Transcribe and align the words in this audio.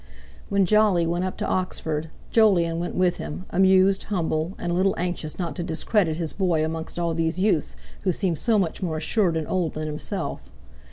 When 0.49 0.65
Jolly 0.65 1.05
went 1.05 1.25
up 1.25 1.37
to 1.37 1.47
Oxford, 1.47 2.09
Jolyon 2.31 2.79
went 2.79 2.93
up 2.95 2.97
with 2.97 3.17
him, 3.17 3.45
amused, 3.51 4.01
humble, 4.05 4.53
and 4.57 4.71
a 4.71 4.73
little 4.73 4.95
anxious 4.97 5.37
not 5.37 5.55
to 5.57 5.63
discredit 5.63 6.17
his 6.17 6.33
boy 6.33 6.65
amongst 6.65 6.97
all 6.97 7.13
these 7.13 7.37
youths 7.37 7.75
who 8.03 8.11
seemed 8.11 8.39
so 8.39 8.57
much 8.57 8.81
more 8.81 8.97
assured 8.97 9.37
and 9.37 9.47
old 9.47 9.75
than 9.75 9.85
himself. 9.85 10.49